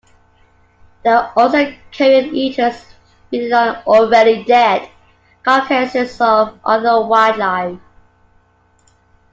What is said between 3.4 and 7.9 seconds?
on already dead carcasses of other wildlife.